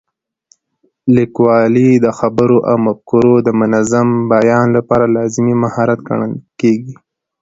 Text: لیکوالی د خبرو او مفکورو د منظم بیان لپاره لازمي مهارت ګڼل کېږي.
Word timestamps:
لیکوالی 1.15 1.89
د 2.05 2.07
خبرو 2.19 2.57
او 2.69 2.75
مفکورو 2.85 3.35
د 3.47 3.49
منظم 3.59 4.07
بیان 4.31 4.67
لپاره 4.77 5.05
لازمي 5.15 5.55
مهارت 5.63 5.99
ګڼل 6.07 6.33
کېږي. 6.59 6.95